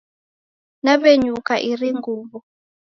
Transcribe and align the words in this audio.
Nawenyuka 0.83 1.53
iri 1.71 1.89
nguwo 1.97 2.37